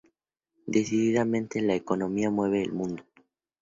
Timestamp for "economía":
1.75-2.31